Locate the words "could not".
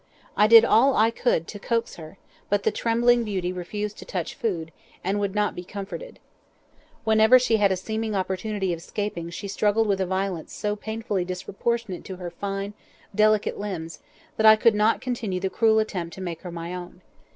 14.55-15.01